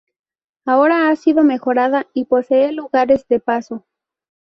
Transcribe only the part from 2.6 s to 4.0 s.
lugares de paso.